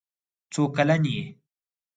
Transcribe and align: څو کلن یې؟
څو 0.53 0.63
کلن 0.75 1.01
یې؟ 1.13 1.21